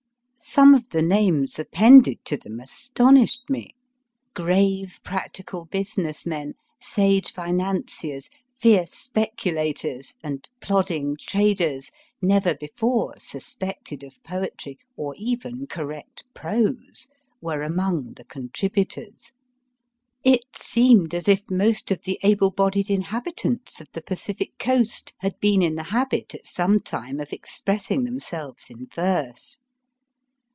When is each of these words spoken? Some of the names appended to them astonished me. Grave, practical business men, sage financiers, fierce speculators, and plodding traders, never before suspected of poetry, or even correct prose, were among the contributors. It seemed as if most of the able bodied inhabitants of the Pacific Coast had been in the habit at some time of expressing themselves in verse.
Some 0.43 0.73
of 0.73 0.89
the 0.89 1.03
names 1.03 1.59
appended 1.59 2.25
to 2.25 2.35
them 2.35 2.59
astonished 2.61 3.47
me. 3.47 3.75
Grave, 4.33 4.99
practical 5.03 5.65
business 5.65 6.25
men, 6.25 6.55
sage 6.79 7.31
financiers, 7.31 8.27
fierce 8.57 8.89
speculators, 8.91 10.15
and 10.23 10.49
plodding 10.59 11.15
traders, 11.19 11.91
never 12.23 12.55
before 12.55 13.13
suspected 13.19 14.03
of 14.03 14.17
poetry, 14.23 14.79
or 14.97 15.13
even 15.19 15.67
correct 15.67 16.23
prose, 16.33 17.07
were 17.39 17.61
among 17.61 18.13
the 18.13 18.25
contributors. 18.25 19.33
It 20.23 20.57
seemed 20.57 21.13
as 21.13 21.27
if 21.27 21.51
most 21.51 21.91
of 21.91 22.01
the 22.01 22.19
able 22.23 22.49
bodied 22.49 22.89
inhabitants 22.89 23.79
of 23.79 23.89
the 23.93 24.01
Pacific 24.01 24.57
Coast 24.57 25.13
had 25.19 25.39
been 25.39 25.61
in 25.61 25.75
the 25.75 25.83
habit 25.93 26.33
at 26.33 26.47
some 26.47 26.79
time 26.79 27.19
of 27.19 27.31
expressing 27.31 28.05
themselves 28.05 28.71
in 28.71 28.87
verse. 28.87 29.59